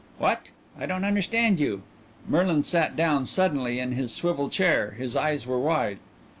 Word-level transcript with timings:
"What? 0.17 0.47
I 0.79 0.87
don't 0.87 1.05
understand 1.05 1.59
you." 1.59 1.83
Merlin 2.27 2.63
sat 2.63 2.95
down 2.95 3.27
suddenly 3.27 3.77
in 3.77 3.91
his 3.91 4.11
swivel 4.11 4.49
chair; 4.49 4.95
his 4.97 5.15
eyes 5.15 5.45
were 5.45 5.59
wide. 5.59 5.99